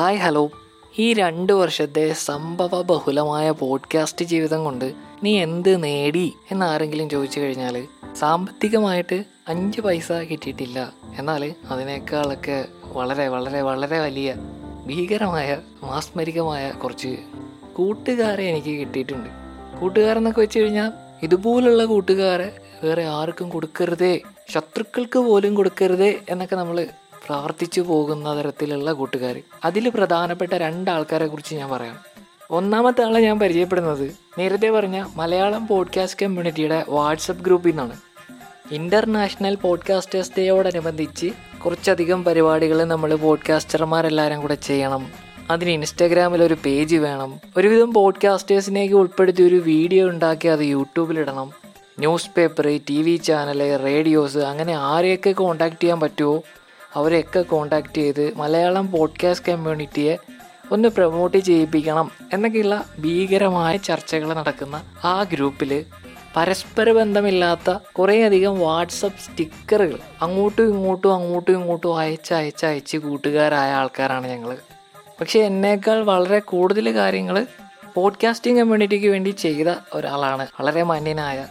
[0.00, 0.50] Hi hello.
[0.98, 4.92] ഈ രണ്ട് വർഷത്തെ സംഭവ ബഹുലമായ പോഡ്കാസ്റ്റ് ജീവിതം കൊണ്ട്
[5.22, 10.92] നീ എന്ത് നേടി എന്ന് ആരെങ്കിലും ചോദിച്ചു കഴിഞ്ഞാൽ സാമ്പത്തികമായിട്ട് അഞ്ച് പൈസ കിട്ടിയിട്ടില്ല.
[11.18, 14.34] എന്നാൽ അതിനേക്കാളൊക്കെ വളരെ വളരെ വളരെ വലിയ
[14.86, 17.16] ഭീകരമായ മാസ്മരികമായ കുറച്ച്
[17.72, 19.28] കൂട്ടുകാരെ എനിക്ക് കിട്ടിയിട്ടുണ്ട്.
[19.80, 20.92] കൂട്ടുകാരെന്നൊക്കെ വെച്ച് കഴിഞ്ഞാൽ
[21.22, 26.86] ഇതുപോലുള്ള കൂട്ടുകാരെ വേറെ ആർക്കും കൊടുക്കരുതേ ശത്രുക്കൾക്ക് പോലും കൊടുക്കരുതേ എന്നൊക്കെ നമ്മൾ
[27.26, 31.98] പ്രാർത്ഥിച്ചു പോകുന്ന തരത്തിലുള്ള കൂട്ടുകാർ അതിൽ പ്രധാനപ്പെട്ട രണ്ടാൾക്കാരെ കുറിച്ച് ഞാൻ പറയാം.
[32.50, 37.92] ഒന്നാമത്തെ ആളെ ഞാൻ പരിചയപ്പെടുന്നത് നേരത്തെ പറഞ്ഞ മലയാളം പോഡ്കാസ്റ്റ് കമ്മ്യൂണിറ്റിയുടെ വാട്സപ്പ് ഗ്രൂപ്പിൽ നിന്നാണ്
[38.70, 41.26] ഇന്റർനാഷണൽ പോഡ്കാസ്റ്റേഴ്സ് ഡേയോടനുബന്ധിച്ച്
[41.64, 45.06] കുറച്ചധികം പരിപാടികൾ നമ്മൾ പോഡ്കാസ്റ്റർമാരെല്ലാവരും കൂടെ ചെയ്യണം.
[45.50, 47.40] അതിന് ഇൻസ്റ്റാഗ്രാമിൽ ഒരു പേജ് വേണം.
[47.56, 51.50] ഒരുവിധം പോഡ്കാസ്റ്റേഴ്സിനേക്ക് ഉൾപ്പെടുത്തി ഒരു വീഡിയോ ഉണ്ടാക്കി അത് യൂട്യൂബിലിടണം.
[51.98, 56.42] Newspaper TV channel radios അങ്ങനെ ആരെയൊക്കെ കോണ്ടാക്ട് ചെയ്യാൻ പറ്റുമോ
[56.94, 60.18] അവരെയൊക്കെ കോണ്ടാക്ട് ചെയ്ത് മലയാളം പോഡ്കാസ്റ്റ് കമ്മ്യൂണിറ്റിയെ
[60.70, 65.84] ഒന്ന് പ്രൊമോട്ട് ചെയ്യിപ്പിക്കണം എന്നൊക്കെയുള്ള ഭീകരമായ ചർച്ചകൾ നടക്കുന്ന ആ ഗ്രൂപ്പിൽ
[66.36, 74.58] പരസ്പര ബന്ധമില്ലാത്ത കുറേയധികം വാട്സപ്പ് സ്റ്റിക്കറുകൾ അങ്ങോട്ടും ഇങ്ങോട്ടും അങ്ങോട്ടും ഇങ്ങോട്ടും അയച്ച് അയച്ച് അയച്ച് കൂട്ടുകാരായ ആൾക്കാരാണ് ഞങ്ങൾ
[75.20, 77.46] പക്ഷേ എന്നേക്കാൾ വളരെ കൂടുതൽ കാര്യങ്ങൾ
[77.94, 81.46] പോഡ്കാസ്റ്റിംഗ് കമ്മ്യൂണിറ്റിക്ക് വേണ്ടി ചെയ്ത ഒരാളാണ് വളരെ മാന്യനായ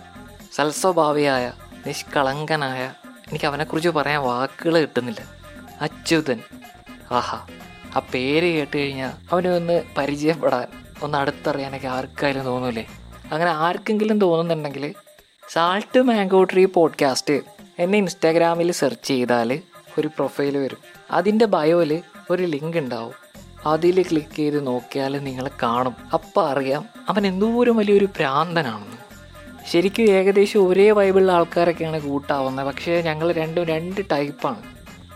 [0.54, 1.52] സൽസ്വഭാവിയായ
[1.88, 2.94] നിഷ്കളങ്കനായ
[3.30, 5.22] എനിക്ക് അവനെക്കുറിച്ച് പറയാൻ വാക്കുകൾ കിട്ടുന്നില്ല.
[5.82, 6.40] അച്യുതൻ.
[7.12, 7.48] ആഹാ
[7.96, 10.68] ആ പേര് കേട്ട് കഴിഞ്ഞാൽ അവനെ ഒന്ന് പരിചയപ്പെടാൻ
[11.02, 12.86] ഒന്ന് അടുത്തറിയാനൊക്കെ ആർക്കായാലും തോന്നൂലേ?
[13.32, 14.96] അങ്ങനെ ആർക്കെങ്കിലും തോന്നുന്നുണ്ടെങ്കിൽ
[15.50, 17.42] സാൾട്ട് മാംഗോ ട്രീ പോഡ്കാസ്റ്റ്
[17.80, 19.60] എന്നെ ഇൻസ്റ്റാഗ്രാമിൽ സെർച്ച് ചെയ്താൽ
[19.98, 20.78] ഒരു പ്രൊഫൈൽ വരും.
[21.12, 23.14] അതിന്റെ ബയോയിൽ ഒരു ലിങ്ക് ഉണ്ടാവും.
[23.66, 25.96] അതിൽ ക്ലിക്ക് ചെയ്ത് നോക്കിയാൽ നിങ്ങൾ കാണും.
[26.14, 28.99] അപ്പം അറിയാം അവൻ എന്തോരം വലിയൊരു ഭ്രാന്തനാണെന്ന്.
[29.72, 32.66] ശരിക്കും ഏകദേശം ഒരേ വൈബിളുള്ള ആൾക്കാരൊക്കെയാണ് കൂട്ടാവുന്നത്.
[32.66, 34.64] പക്ഷേ ഞങ്ങൾ രണ്ടും രണ്ട് ടൈപ്പാണ്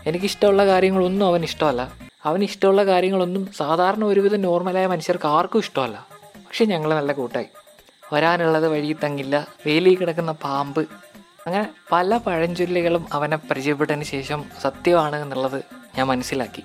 [0.06, 1.92] എനിക്കിഷ്ടമുള്ള കാര്യങ്ങളൊന്നും അവൻ ഇഷ്ടമല്ല.
[2.24, 6.06] അവന് ഇഷ്ടമുള്ള കാര്യങ്ങളൊന്നും സാധാരണ ഒരുവിധം നോർമലായ മനുഷ്യർക്ക് ആർക്കും ഇഷ്ടമല്ല.
[6.36, 7.46] പക്ഷേ ഞങ്ങൾ നല്ല കൂട്ടായി.
[8.12, 9.46] വരാനുള്ളത് വഴി തങ്ങില്ല.
[9.66, 10.80] വേലിയിൽ കിടക്കുന്ന പാമ്പ്.
[11.46, 15.64] അങ്ങനെ പല പഴഞ്ചൊല്ലുകളും അവനെ പരിചയപ്പെട്ടതിന് ശേഷം സത്യമാണ് എന്നുള്ളത്
[15.98, 16.62] ഞാൻ മനസ്സിലാക്കി.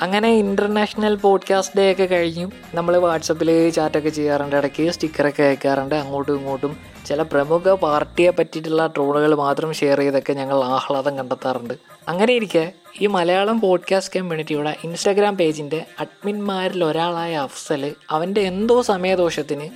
[0.00, 2.50] അങ്ങനെ ഇന്റർനാഷണൽ പോഡ്കാസ്റ്റ് ഡേ ഒക്കെ കഴിഞ്ഞു.
[2.74, 4.56] നമ്മൾ വാട്സപ്പിൽ ചാറ്റൊക്കെ ചെയ്യാറുണ്ട്.
[4.56, 5.94] ഇടയ്ക്ക് സ്റ്റിക്കറൊക്കെ അയക്കാറുണ്ട്.
[5.94, 11.74] അങ്ങോട്ടും ഇങ്ങോട്ടും ചില പ്രമുഖ പാർട്ടിയെ പറ്റിയിട്ടുള്ള ട്രോളുകൾ മാത്രം ഷെയർ ചെയ്തൊക്കെ ഞങ്ങൾ ആഹ്ലാദം കണ്ടെത്താറുണ്ട്.
[12.08, 19.68] അങ്ങനെ ഇരിക്കെ ഈ മലയാളം പോഡ്കാസ്റ്റ് കമ്മ്യൂണിറ്റിയുടെ ഇൻസ്റ്റാഗ്രാം പേജിന്റെ അഡ്മിന്മാരിൽ ഒരാളായ അഫ്സൽ അവന്റെ എന്തോ സമയദോഷത്തിന്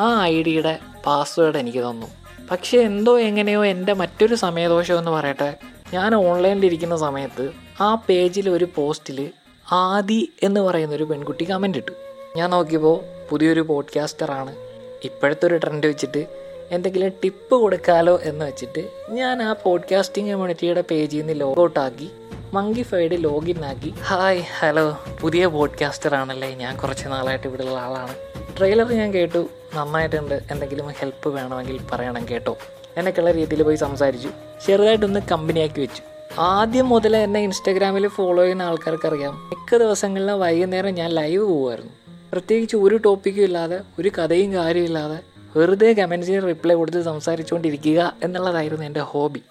[0.00, 2.06] ആ ഐ ഡിയുടെ പാസ്വേഡ് എനിക്ക് തന്നു.
[2.50, 5.56] പക്ഷേ എന്തോ എങ്ങനെയോ എന്റെ മറ്റൊരു സമയദോഷം എന്ന് പറയട്ടെ
[5.94, 9.30] ഞാൻ ഓൺലൈനിൽ ഇരിക്കുന്ന സമയത്ത് ആ പേജിൽ ഒരു പോസ്റ്റിൽ
[9.72, 11.90] ആദി എന്ന് പറയുന്ന ഒരു പെൺകുട്ടി കമന്റ് ഇട്ടു.
[12.36, 13.00] ഞാൻ നോക്കിയപ്പോൾ
[13.30, 14.56] പുതിയൊരു പോഡ്കാസ്റ്ററാണ്
[15.04, 16.26] ഇപ്പോഴത്തെ ഒരു ട്രെൻഡ് വെച്ചിട്ട്
[16.70, 22.10] എന്തെങ്കിലും ടിപ്പ് കൊടുക്കാലോ എന്ന് വെച്ചിട്ട് ഞാൻ ആ പോഡ്കാസ്റ്റിംഗ് കമ്മ്യൂണിറ്റിയുടെ പേജിൽ നിന്ന് ലോഗൗട്ടാക്കി
[22.52, 23.94] മങ്കിഫൈഡ് ലോഗിൻ ആക്കി.
[24.02, 26.54] ഹായ് ഹലോ പുതിയ പോഡ്കാസ്റ്റർ ആണല്ലേ.
[26.54, 28.14] ഞാൻ കുറച്ച് നാളായിട്ട് ഇവിടെ ഉള്ള ആളാണ്.
[28.58, 29.48] ട്രെയിലർ ഞാൻ കേട്ടു.
[29.74, 30.42] നന്നായിട്ടുണ്ട്.
[30.50, 32.58] എന്തെങ്കിലും ഹെൽപ്പ് വേണമെങ്കിൽ പറയണം കേട്ടോ.
[32.96, 34.30] എന്നൊക്കെയുള്ള രീതിയിൽ പോയി സംസാരിച്ചു.
[34.66, 36.02] ചെറുതായിട്ടൊന്ന് കമ്പനിയാക്കി വെച്ചു.
[36.38, 39.34] ആദ്യം മുതൽ എന്നെ ഇൻസ്റ്റാഗ്രാമിൽ ഫോളോ ചെയ്യുന്ന ആൾക്കാർക്കറിയാം.
[39.48, 41.92] മിക്ക ദിവസങ്ങളിലും വൈകുന്നേരം ഞാൻ ലൈവ് പോകുമായിരുന്നു
[42.32, 45.20] പ്രത്യേകിച്ച് ഒരു ടോപ്പിക്കും ഇല്ലാതെ ഒരു കഥയും കാര്യമില്ലാതെ
[45.56, 49.42] വെറുതെ കമൻസിന് റിപ്ലൈ കൊടുത്ത് സംസാരിച്ചുകൊണ്ടിരിക്കുക എന്നുള്ളതായിരുന്നു എന്റെ ഹോബി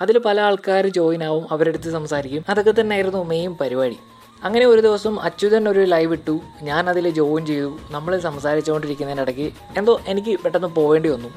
[0.00, 2.44] അതിൽ പല ആൾക്കാർ ജോയിൻ ആവും അവരെടുത്ത് സംസാരിക്കും.
[2.48, 3.98] അതൊക്കെ തന്നെയായിരുന്നു മെയിൻ പരിപാടി.
[4.44, 6.40] അങ്ങനെ ഒരു ദിവസം അച്യുതൻ ഒരു ലൈവ് ഇട്ടു.
[6.62, 7.78] ഞാൻ അതിൽ ജോയിൻ ചെയ്തു.
[7.90, 11.28] നമ്മൾ സംസാരിച്ചുകൊണ്ടിരിക്കുന്നതിനിടയ്ക്ക് എന്തോ എനിക്ക് പെട്ടെന്ന് പോകേണ്ടി വന്നു.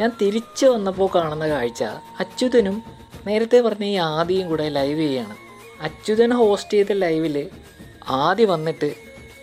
[0.00, 1.82] ഞാൻ തിരിച്ചു വന്നപ്പോൾ കാണുന്ന കാഴ്ച
[2.20, 2.82] അച്യുതനും
[3.26, 5.36] നേരത്തെ പറഞ്ഞ ഈ ആദ്യം കൂടെ ലൈവ് ചെയ്യാണ്.
[5.80, 7.50] അച്യുതൻ ഹോസ്റ്റ് ചെയ്ത ലൈവിൽ
[8.08, 8.94] ആദ്യം വന്നിട്ട്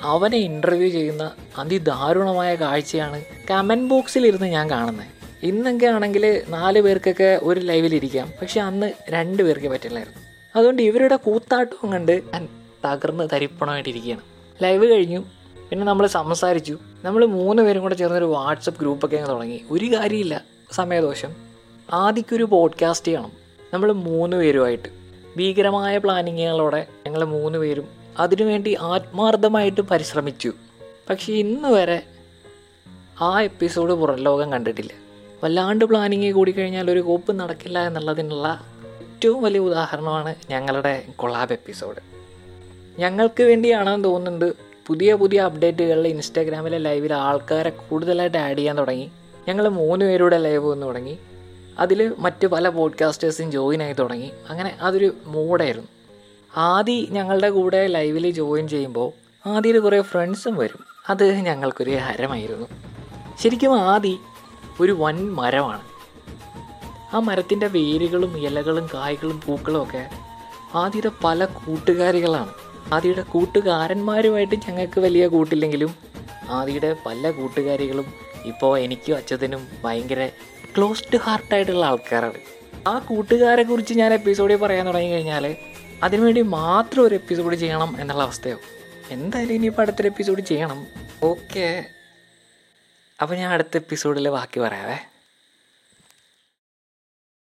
[0.02, 5.08] അവനെ ഇന്റർവ്യൂ ചെയ്യുന്ന അതിദാരുണമായ കാഴ്ചയാണ് കമന്റ് ബോക്സിലിരുന്ന് ഞാൻ കാണുന്നത്
[5.44, 10.20] ഇന്നൊക്കെ ആണെങ്കിൽ നാല് പേർക്കൊക്കെ ഒരു ലൈവിലിരിക്കാം പക്ഷെ അന്ന് രണ്ട് പേർക്ക് പറ്റില്ലായിരുന്നു.
[10.56, 12.48] അതുകൊണ്ട് ഇവരുടെ കൂത്താട്ടവും കണ്ട് ഞാൻ
[12.86, 14.22] തകർന്ന് തരിപ്പണമായിട്ടിരിക്കുകയാണ്
[14.64, 15.26] ലൈവ് കഴിഞ്ഞു.
[15.70, 16.78] പിന്നെ നമ്മൾ സംസാരിച്ചു.
[17.04, 19.66] നമ്മൾ മൂന്ന് പേരും കൂടെ ചേർന്നൊരു വാട്സപ്പ് ഗ്രൂപ്പൊക്കെ അങ്ങ് തുടങ്ങി.
[19.72, 20.44] ഒരു കാര്യമില്ല.
[20.72, 21.36] സമയദോഷം.
[21.94, 23.39] ആദ്യക്കൊരു പോഡ്കാസ്റ്റ് ചെയ്യണം.
[23.74, 24.90] നമ്മൾ മൂന്ന് പേരുമായിട്ട്.
[25.38, 27.88] ഭീകരമായ പ്ലാനിങ്ങുകളോടെ ഞങ്ങൾ മൂന്ന് പേരും
[28.20, 30.54] അതിനുവേണ്ടി ആത്മാർത്ഥമായിട്ട് പരിശ്രമിച്ചു.
[31.10, 32.04] പക്ഷേ ഇന്ന് വരെ
[33.22, 34.94] ആ എപ്പിസോഡ് പുറം ലോകം കണ്ടിട്ടില്ല.
[35.44, 38.66] വല്ലാണ്ട് പ്ലാനിങ് കൂടി കഴിഞ്ഞാൽ ഒരു കോപ്പ് നടക്കില്ല എന്നുള്ളതിനുള്ള
[39.02, 42.02] ഏറ്റവും വലിയ ഉദാഹരണമാണ് ഞങ്ങളുടെ കൊളാബ് എപ്പിസോഡ്.
[43.00, 44.54] ഞങ്ങൾക്ക് വേണ്ടിയാണെന്ന് തോന്നുന്നുണ്ട്
[44.88, 49.12] പുതിയ പുതിയ അപ്ഡേറ്റുകളിൽ ഇൻസ്റ്റാഗ്രാമിലെ ലൈവിൽ ആൾക്കാരെ കൂടുതലായിട്ട് ആഡ് ചെയ്യാൻ തുടങ്ങി.
[49.48, 51.20] ഞങ്ങൾ മൂന്ന് പേരുടെ ലൈവ് വന്ന് തുടങ്ങി.
[51.80, 54.32] അതിൽ മറ്റ് പല പോഡ്കാസ്റ്റേഴ്സും ജോയിൻ ആയി തുടങ്ങി.
[54.50, 55.88] അങ്ങനെ അതൊരു മൂഡായിരുന്നു.
[56.58, 59.12] ആദി ഞങ്ങളുടെ കൂടെ ലൈവിൽ ജോയിൻ ചെയ്യുമ്പോൾ
[59.50, 60.80] ആദിയിൽ കുറേ ഫ്രണ്ട്സും വരും.
[61.10, 62.68] അത് ഞങ്ങൾക്കൊരു ഹരമായിരുന്നു.
[63.40, 64.18] ശരിക്കും ആദി
[64.80, 65.82] ഒരു വൻ മരമാണ്.
[67.16, 70.10] ആ മരത്തിന്റെ വേരുകളും ഇലകളും കായ്കളും പൂക്കളും ഒക്കെ
[70.76, 72.54] ആദ്യത്തെ പല കൂട്ടുകാരികളാണ്.
[72.94, 75.96] ആദിയുടെ കൂട്ടുകാരന്മാരുമായിട്ട് ഞങ്ങൾക്ക് വലിയ കൂട്ടില്ലെങ്കിലും
[76.50, 78.06] ആദിയുടെ പല കൂട്ടുകാരികളും
[78.46, 80.30] ഇപ്പോൾ എനിക്കും അച്ഛനും ഭയങ്കര
[80.78, 82.34] ക്ലോസ്ഡ് ഹാർട്ടായിട്ടുള്ള ആൾക്കാരാണ്.
[82.88, 85.56] ആ കൂട്ടുകാരെ കുറിച്ച് ഞാൻ എപ്പിസോഡിൽ പറയാൻ തുടങ്ങി കഴിഞ്ഞാൽ
[86.04, 88.62] അതിനുവേണ്ടി മാത്രം ഒരു എപ്പിസോഡ് ചെയ്യണം എന്നുള്ള അവസ്ഥയാവും.
[89.10, 90.88] എന്തായാലും ഇനിയിപ്പോൾ അടുത്തൊരു എപ്പിസോഡ് ചെയ്യണം.
[91.24, 91.86] ഓക്കെ
[93.22, 94.96] അപ്പോൾ ഞാൻ അടുത്ത എപ്പിസോഡിൽ ബാക്കി പറയാവേ.